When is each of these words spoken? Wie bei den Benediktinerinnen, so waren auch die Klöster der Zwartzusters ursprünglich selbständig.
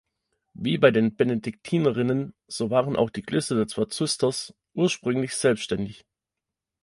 Wie 0.55 0.79
bei 0.79 0.89
den 0.89 1.15
Benediktinerinnen, 1.15 2.33
so 2.47 2.71
waren 2.71 2.95
auch 2.95 3.11
die 3.11 3.21
Klöster 3.21 3.53
der 3.53 3.67
Zwartzusters 3.67 4.51
ursprünglich 4.73 5.35
selbständig. 5.35 6.05